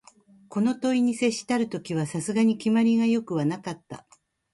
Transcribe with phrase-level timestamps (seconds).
[0.49, 4.07] この問に接したる時は、さすがに決まりが善くはなかった